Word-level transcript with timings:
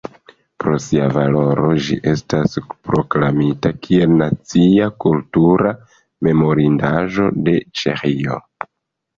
Pro 0.61 0.77
sia 0.85 1.03
valoro 1.17 1.67
ĝi 1.87 1.97
estas 2.13 2.57
proklamita 2.87 3.73
kiel 3.85 4.15
Nacia 4.23 4.89
kultura 5.07 5.75
memorindaĵo 6.29 7.31
de 7.47 7.59
Ĉeĥio. 7.83 8.43